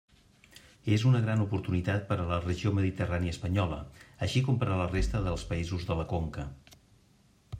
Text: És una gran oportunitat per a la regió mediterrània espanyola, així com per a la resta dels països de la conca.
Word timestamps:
És 0.93 1.03
una 1.09 1.19
gran 1.25 1.43
oportunitat 1.43 2.07
per 2.11 2.17
a 2.23 2.25
la 2.31 2.39
regió 2.45 2.71
mediterrània 2.79 3.35
espanyola, 3.35 3.79
així 4.27 4.43
com 4.47 4.57
per 4.63 4.69
a 4.77 4.81
la 4.81 4.89
resta 4.95 5.21
dels 5.27 5.47
països 5.51 5.89
de 5.91 5.99
la 6.03 6.07
conca. 6.15 6.47